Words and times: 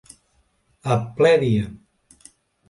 A 0.95 0.97
ple 1.19 1.35
dia. 1.45 1.69